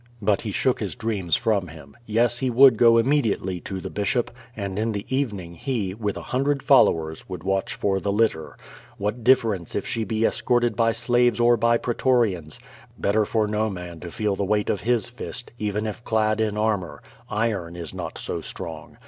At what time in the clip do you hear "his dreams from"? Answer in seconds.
0.79-1.67